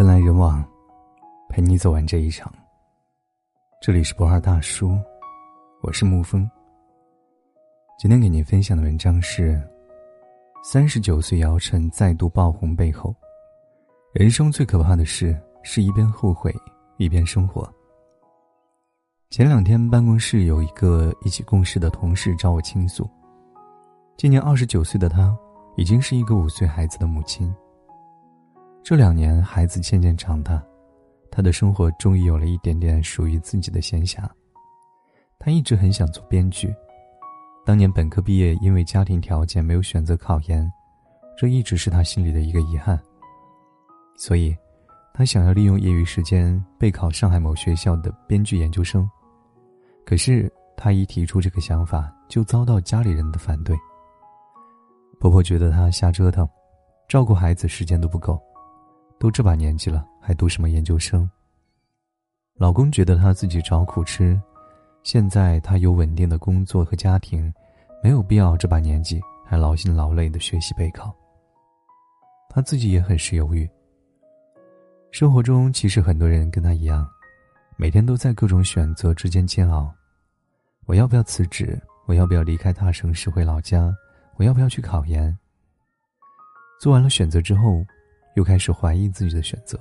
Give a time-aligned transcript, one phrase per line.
[0.00, 0.64] 人来人往，
[1.50, 2.50] 陪你走完这一场。
[3.82, 4.98] 这里是不二大叔，
[5.82, 6.50] 我是沐风。
[7.98, 9.60] 今天给您分享的文章是：
[10.64, 13.14] 三十九岁姚晨再度爆红背后，
[14.14, 16.50] 人生最可怕的事是一边后悔
[16.96, 17.70] 一边生活。
[19.28, 23.06] 前两天办公室有一个一起共事的同事找我倾诉，
[24.16, 25.36] 今年二十九岁的她，
[25.76, 27.54] 已经是一个五岁孩子的母亲。
[28.82, 30.60] 这两年，孩子渐渐长大，
[31.30, 34.28] 他的生活终于有了一点点属于自己的闲暇。
[35.38, 36.74] 他一直很想做编剧，
[37.64, 40.70] 当年本科毕业，因为家庭条件没有选择考研，
[41.38, 43.00] 这一直是他心里的一个遗憾。
[44.16, 44.56] 所以，
[45.14, 49.08] 他想要利用业余时间备考上海某学校的编剧研究生。
[50.04, 53.76] 可是，他一提出这个想法，就遭到家里人的反对。
[55.20, 56.48] 婆婆觉得他瞎折腾，
[57.08, 58.40] 照顾孩子时间都不够。
[59.20, 61.28] 都这把年纪了，还读什么研究生？
[62.54, 64.40] 老公觉得她自己找苦吃，
[65.02, 67.52] 现在她有稳定的工作和家庭，
[68.02, 71.14] 没有必要这把年纪还劳心劳累的学习备考。
[72.48, 73.68] 她自己也很是犹豫。
[75.10, 77.06] 生活中其实很多人跟她一样，
[77.76, 79.92] 每天都在各种选择之间煎熬：
[80.86, 81.78] 我要不要辞职？
[82.06, 83.94] 我要不要离开大城市回老家？
[84.36, 85.38] 我要不要去考研？
[86.80, 87.84] 做完了选择之后。
[88.34, 89.78] 又开始怀疑自己的选择，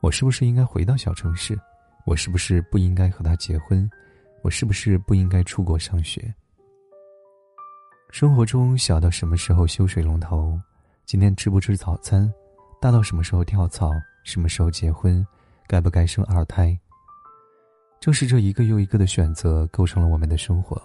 [0.00, 1.58] 我是不是应该回到小城市？
[2.04, 3.88] 我是不是不应该和他结婚？
[4.42, 6.32] 我是不是不应该出国上学？
[8.10, 10.58] 生活中小到什么时候修水龙头，
[11.04, 12.32] 今天吃不吃早餐，
[12.80, 13.90] 大到什么时候跳槽，
[14.22, 15.26] 什么时候结婚，
[15.66, 16.78] 该不该生二胎？
[17.98, 20.80] 正是这一个又一个的选择，构成了我们的生活。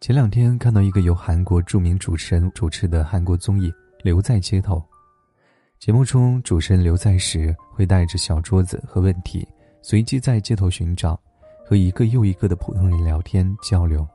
[0.00, 3.70] 前两天看到一个由韩国著名主持人主持的韩国综艺
[4.02, 4.76] 《留在街头》。
[5.80, 9.48] 节目中，主持人刘在石会带着小桌子和问题，
[9.80, 11.18] 随机在街头寻找，
[11.64, 14.06] 和一个又一个的普通人聊天交流。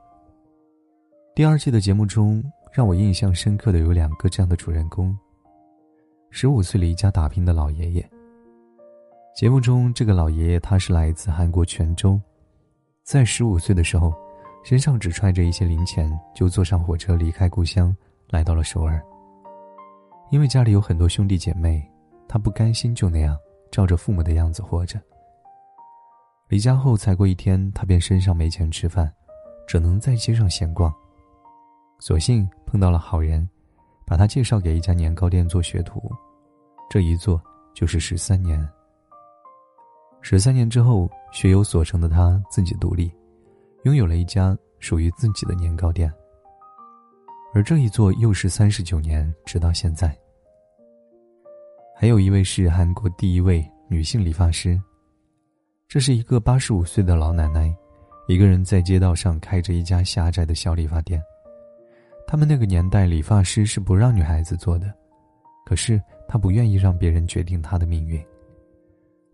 [1.34, 2.40] 第二季的节目中，
[2.72, 5.12] 让我印象深刻的有两个这样的主人公：
[6.30, 8.10] 十五岁离家打拼的老爷爷。
[9.34, 12.20] 节目中，这个老爷爷他是来自韩国泉州，
[13.02, 14.14] 在十五岁的时候，
[14.62, 17.92] 身上只揣着一些零钱，就坐上火车离开故乡，
[18.30, 19.02] 来到了首尔。
[20.30, 21.88] 因为家里有很多兄弟姐妹，
[22.28, 23.38] 他不甘心就那样
[23.70, 25.00] 照着父母的样子活着。
[26.48, 29.12] 离家后才过一天，他便身上没钱吃饭，
[29.66, 30.92] 只能在街上闲逛。
[31.98, 33.48] 所幸碰到了好人，
[34.04, 36.10] 把他介绍给一家年糕店做学徒，
[36.90, 37.40] 这一做
[37.72, 38.68] 就是十三年。
[40.22, 43.10] 十三年之后，学有所成的他自己独立，
[43.84, 46.12] 拥有了一家属于自己的年糕店。
[47.56, 50.14] 而这一做又是三十九年，直到现在。
[51.96, 54.78] 还有一位是韩国第一位女性理发师，
[55.88, 57.74] 这是一个八十五岁的老奶奶，
[58.28, 61.18] 一个人在街道上开着一家狭窄的小理发店。
[62.26, 64.92] 他们那个年代，理发师是不让女孩子做的，
[65.64, 68.22] 可是她不愿意让别人决定她的命运。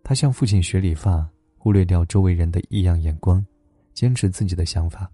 [0.05, 1.29] 她向父亲学理发，
[1.59, 3.45] 忽略掉周围人的异样眼光，
[3.95, 5.11] 坚持自己的想法，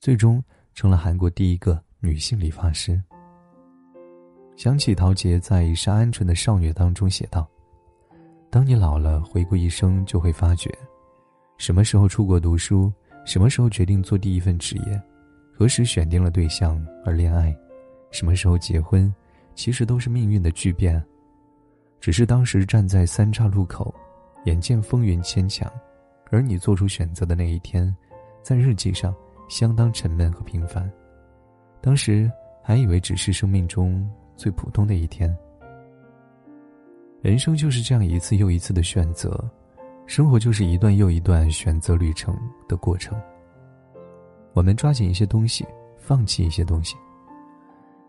[0.00, 1.78] 最终成了韩国第一个。
[2.04, 3.00] 女性理发师。
[4.56, 7.48] 想起陶杰在《杀鹌鹑的少女》当中写道
[8.50, 10.68] ：“当你老了，回顾一生，就会发觉，
[11.58, 12.92] 什么时候出国读书，
[13.24, 15.00] 什么时候决定做第一份职业，
[15.56, 17.56] 何时选定了对象而恋爱，
[18.10, 19.12] 什么时候结婚，
[19.54, 21.00] 其实都是命运的巨变。
[22.00, 23.94] 只是当时站在三岔路口，
[24.44, 25.70] 眼见风云牵强，
[26.32, 27.96] 而你做出选择的那一天，
[28.42, 29.14] 在日记上
[29.48, 30.90] 相当沉闷和平凡。”
[31.82, 32.30] 当时
[32.62, 35.36] 还以为只是生命中最普通的一天。
[37.20, 39.36] 人生就是这样一次又一次的选择，
[40.06, 42.38] 生活就是一段又一段选择旅程
[42.68, 43.20] 的过程。
[44.52, 45.66] 我们抓紧一些东西，
[45.98, 46.96] 放弃一些东西。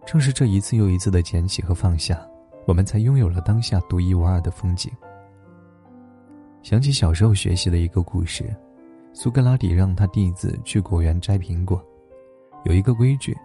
[0.05, 2.23] 正是这一次又一次的捡起和放下，
[2.67, 4.91] 我们才拥有了当下独一无二的风景。
[6.61, 8.55] 想起小时候学习的一个故事，
[9.13, 11.83] 苏格拉底让他弟子去果园摘苹果，
[12.65, 13.35] 有一个规矩。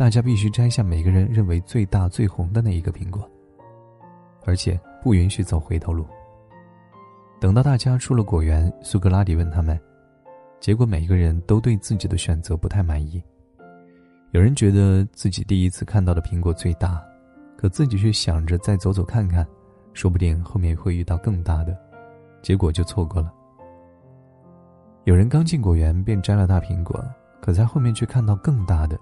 [0.00, 3.30] 大家必须摘下每个人认为最大最红的那一个苹果，
[4.46, 6.06] 而且不允许走回头路。
[7.38, 9.78] 等到大家出了果园，苏格拉底问他们，
[10.58, 13.22] 结果每个人都对自己的选择不太满意。
[14.30, 17.04] 有人觉得自己第一次看到的苹果最大，
[17.58, 19.46] 可自己却想着再走走看看，
[19.92, 21.76] 说不定后面会遇到更大的，
[22.40, 23.30] 结果就错过了。
[25.04, 27.04] 有人刚进果园便摘了大苹果，
[27.42, 28.98] 可在后面却看到更大的。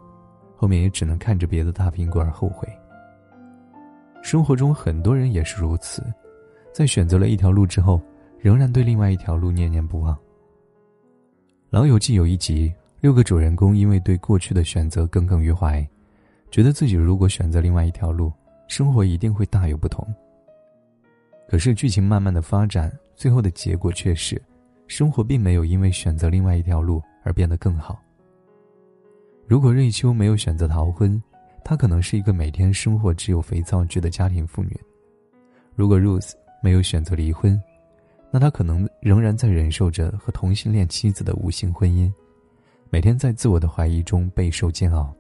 [0.61, 2.69] 后面也只能看着别的大苹果而后悔。
[4.23, 6.03] 生活中很多人也是如此，
[6.75, 8.01] 在选择了一条路之后，
[8.41, 10.13] 仍然对另外一条路念念不忘。
[11.71, 15.89] 《老友记》有一集，六个主人公因为对过去的选择耿耿于怀，
[16.51, 18.33] 觉得自己如果选择另外一条路，
[18.67, 20.05] 生活一定会大有不同。
[21.49, 24.43] 可是剧情慢慢的发展，最后的结果却是，
[24.89, 28.03] 生活并没有因为选择另外一条路而变得更好。
[29.49, 31.21] 如果瑞秋没有选择逃婚，
[31.65, 34.77] 她可能是一个每天生活只有肥皂剧的家庭妇女；
[35.75, 37.59] 如果 Rose 没有选择离婚，
[38.31, 42.13] 那她可能仍然在忍受着和同性恋妻子的无性婚姻，
[42.91, 45.17] 每天在自我的怀疑中备受煎熬。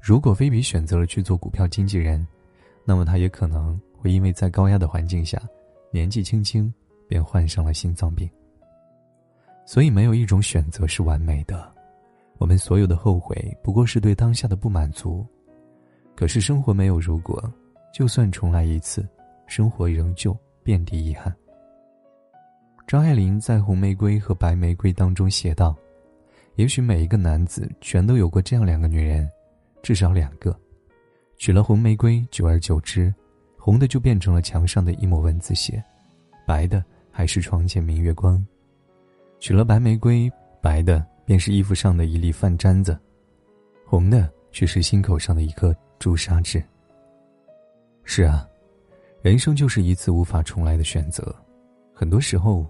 [0.00, 2.24] 如果菲比选择了去做股票经纪人，
[2.84, 5.42] 那么她也可能会因为在高压的环境下，
[5.90, 6.72] 年纪轻轻
[7.08, 8.30] 便患上了心脏病。
[9.66, 11.73] 所以，没有一种选择是完美的，
[12.38, 15.24] 我们所有的后悔不过是对当下的不满足。
[16.14, 17.42] 可是生活没有如果，
[17.92, 19.06] 就算重来一次，
[19.46, 21.34] 生活仍旧遍地遗憾。
[22.86, 25.74] 张爱玲在《红玫瑰和白玫瑰》当中写道
[26.56, 29.28] ：“也许每一个男子全都有过这样两个女人，
[29.82, 30.54] 至少两个。
[31.36, 33.12] 娶了红玫瑰，久而久之，
[33.58, 35.82] 红的就变成了墙上的一抹蚊子血，
[36.46, 38.38] 白的还是床前明月光；
[39.40, 42.98] 娶了白玫瑰，白的便是衣服上的一粒饭粘子，
[43.86, 46.62] 红的却是心口上的一颗。”朱砂痣。
[48.02, 48.46] 是啊，
[49.22, 51.34] 人生就是一次无法重来的选择。
[51.94, 52.66] 很多时候，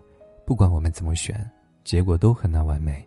[0.46, 1.50] 不管我们怎么选，
[1.82, 3.04] 结果都很难完美，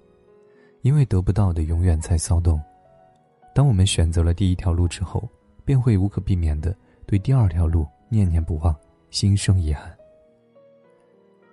[0.81, 2.61] 因为得不到的永远在骚动。
[3.55, 5.29] 当我们选择了第一条路之后，
[5.63, 8.75] 便会无可避免的对第二条路念念不忘，
[9.09, 9.96] 心生遗憾。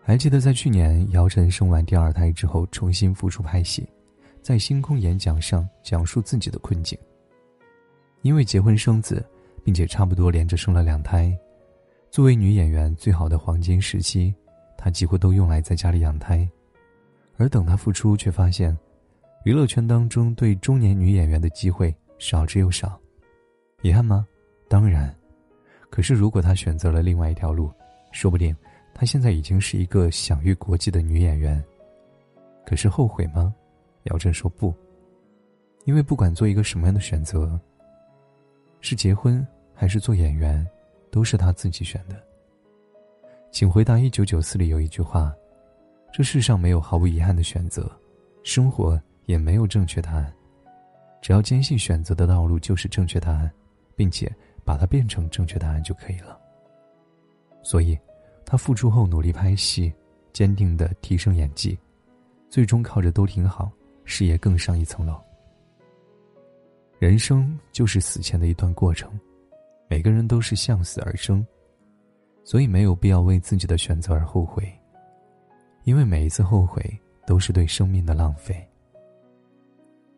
[0.06, 3.88] 还记得在去年姚晨生完第二胎之后，重新复出拍戏，
[4.42, 6.98] 在星空演讲上讲述自己的困境。
[8.20, 9.24] 因为结婚生子，
[9.64, 11.34] 并且差不多连着生了两胎，
[12.10, 14.34] 作为女演员最好的黄金时期，
[14.76, 16.46] 她几乎都用来在家里养胎。
[17.38, 18.76] 而等她复出，却发现，
[19.46, 23.00] 娱乐圈当中对中年女演员的机会少之又少。
[23.80, 24.26] 遗憾吗？
[24.68, 25.14] 当然。
[25.88, 27.72] 可是如果她选择了另外一条路，
[28.12, 28.54] 说不定
[28.94, 31.62] 她现在已经是一个享誉国际的女演员。
[32.64, 33.54] 可是后悔吗？
[34.04, 34.72] 姚振说不。
[35.84, 37.60] 因为不管做一个什么样的选择。
[38.80, 40.66] 是结婚还是做演员，
[41.10, 42.22] 都是他自己选的。
[43.50, 45.34] 请回答一九九四里有一句话
[46.12, 47.90] ：“这世上没有毫无遗憾的选择，
[48.42, 50.30] 生活也没有正确答案，
[51.22, 53.50] 只要坚信选择的道路就是正确答案，
[53.96, 54.30] 并且
[54.66, 56.38] 把它变成正确答案就可以了。”
[57.64, 57.98] 所以，
[58.46, 59.92] 他复出后努力拍戏，
[60.32, 61.78] 坚定的提升演技，
[62.48, 63.70] 最终靠着都挺好，
[64.04, 65.20] 事业更上一层楼。
[66.98, 69.10] 人生就是死前的一段过程，
[69.88, 71.44] 每个人都是向死而生，
[72.44, 74.72] 所以没有必要为自己的选择而后悔，
[75.84, 76.82] 因为每一次后悔
[77.26, 78.66] 都是对生命的浪费。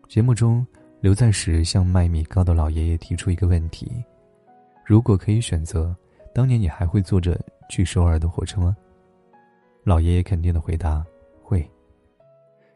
[0.08, 0.64] 节目中，
[1.00, 4.04] 刘在石向卖米糕的老爷爷提出一个问题：
[4.84, 5.96] 如果可以选择，
[6.32, 8.76] 当年你还会做着去首尔的火车吗？
[9.84, 11.04] 老爷爷肯定的回答：
[11.42, 11.68] 会。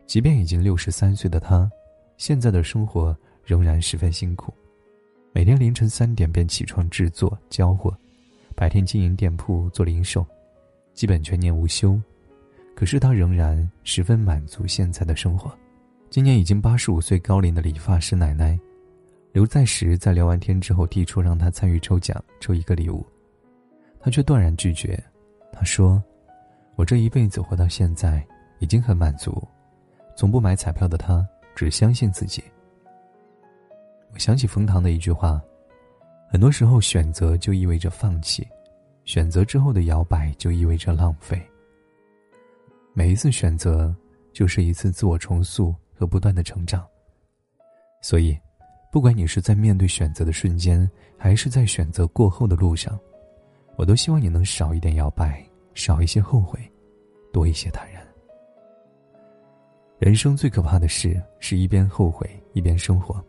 [0.06, 1.70] 即便已经六十三岁的他，
[2.16, 3.16] 现在的生活。
[3.42, 4.54] 仍然十分辛苦，
[5.32, 7.92] 每天凌晨三点便起床制作交货，
[8.54, 10.24] 白天经营店铺做零售，
[10.94, 12.00] 基本全年无休。
[12.76, 15.52] 可是他仍然十分满足现在的生活。
[16.10, 18.56] 今年已经八十五岁高龄的理发师奶奶
[19.32, 23.04] 刘在石在聊完天之后提出让他参与抽奖抽一个礼物，
[24.00, 24.98] 他却断然拒绝。
[25.52, 26.02] 他说
[26.74, 28.26] ：“我这一辈子活到现在
[28.58, 29.46] 已经很满足，
[30.16, 32.42] 从不买彩票的他只相信自己。”
[34.12, 35.40] 我想起冯唐的一句话
[36.28, 38.46] ：“很多时候，选择就意味着放弃，
[39.04, 41.40] 选择之后的摇摆就意味着浪费。
[42.92, 43.94] 每一次选择，
[44.32, 46.84] 就是一次自我重塑和不断的成长。
[48.02, 48.36] 所以，
[48.90, 52.98] 不管你是在面对选择的瞬间，还是在选择过后的路上，
[53.80, 56.60] 我都希望你能少一点摇摆，少一些后悔，
[57.32, 58.06] 多一些坦然。
[59.98, 63.24] 人生最可怕的事，是一边后悔一边生活。”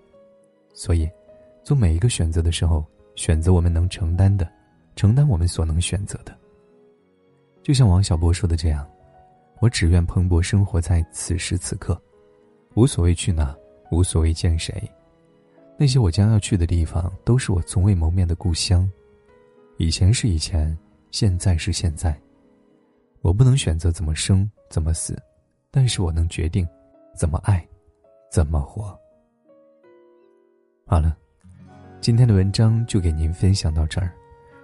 [0.75, 1.09] 所以，
[1.63, 4.45] 做每一个选择的时候，选择我们能承担的，
[4.97, 6.37] 承担我们所能选择的。
[7.63, 8.85] 就像王小波说的这样
[9.61, 11.97] ：“我只愿蓬勃生活在此时此刻，
[12.73, 13.55] 无所谓去哪，
[13.89, 14.83] 无所谓见谁。
[15.77, 18.91] 那些我将要去的地方，都是我从未谋面的故乡。
[19.81, 20.77] 以前是以前，
[21.09, 22.15] 现在是现在。
[23.21, 25.19] 我不能选择怎么生怎么死，
[25.71, 26.67] 但是我能决定
[27.15, 27.67] 怎么爱，
[28.31, 28.95] 怎么活。”
[30.85, 31.17] 好了，
[31.99, 34.13] 今天的文章就给您分享到这儿。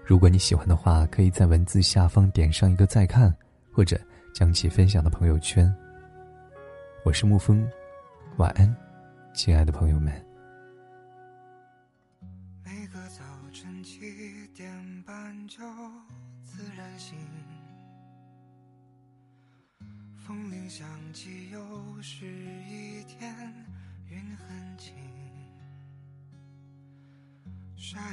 [0.05, 3.36] 如果你喜欢的话，可以在文字下方点上一个再看，
[3.74, 4.00] 或者
[4.36, 5.74] 将其分享到朋友圈。
[7.03, 7.67] 我是沐风，
[8.38, 8.71] 晚安，
[9.33, 10.26] 亲爱的朋友们。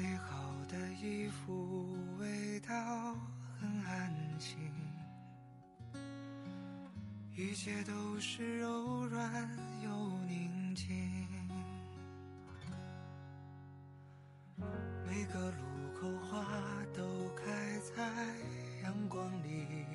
[0.04, 2.74] 晒好的衣服，味道
[3.58, 4.58] 很安心，
[7.34, 9.48] 一切都是柔软
[9.82, 9.90] 又
[10.28, 10.94] 宁静。
[15.06, 15.64] 每个路
[15.98, 16.44] 口花
[16.92, 17.02] 都
[17.34, 18.06] 开在
[18.82, 19.86] 阳光里，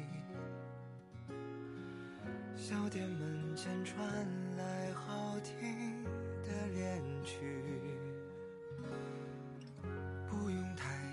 [2.56, 4.04] 小店门前传
[4.58, 6.04] 来好听
[6.44, 7.00] 的恋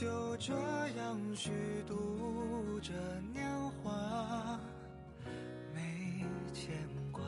[0.00, 0.54] 就这
[0.96, 1.50] 样虚
[1.86, 2.90] 度着
[3.34, 3.46] 年
[3.84, 4.58] 华，
[5.74, 6.72] 没牵
[7.12, 7.22] 挂，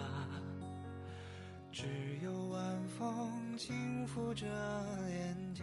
[1.70, 1.84] 只
[2.24, 4.46] 有晚风轻拂着
[5.06, 5.62] 脸颊。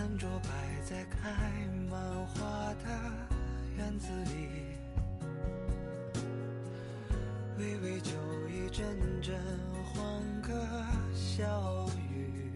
[0.00, 0.48] 餐桌摆
[0.82, 1.28] 在开
[1.90, 2.88] 满花的
[3.76, 4.48] 院子里，
[7.58, 8.12] 微微酒
[8.48, 9.38] 意，阵阵
[9.84, 10.02] 欢
[10.40, 10.54] 歌
[11.12, 12.50] 笑语，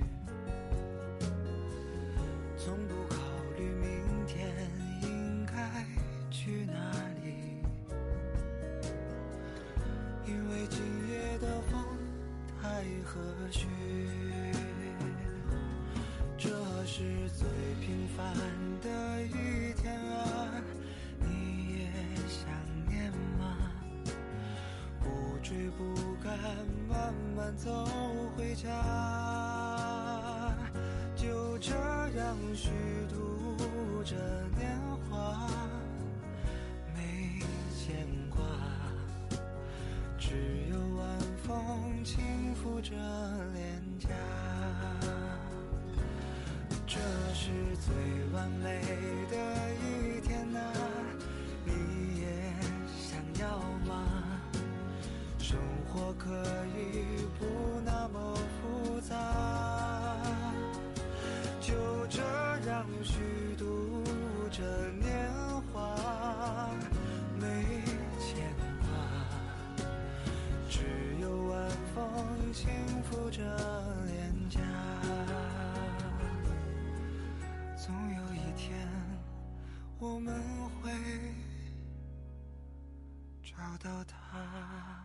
[2.57, 3.14] 从不
[32.55, 32.71] 虚
[33.09, 34.15] 度着
[34.57, 34.79] 年
[35.11, 35.49] 华，
[36.95, 37.41] 没
[37.77, 38.43] 牵挂，
[40.19, 40.35] 只
[40.71, 42.93] 有晚风轻拂着
[83.95, 85.05] 和他。